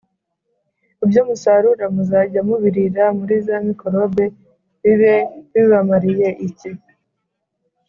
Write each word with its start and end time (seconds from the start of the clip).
Ibyo 1.03 1.21
musarura 1.27 1.85
muzajya 1.95 2.41
mubirira 2.47 3.03
muri 3.17 3.35
za 3.45 3.57
mikorobe 3.67 4.25
bibe 4.83 5.15
bibamariye 5.53 6.27
iki? 6.47 6.69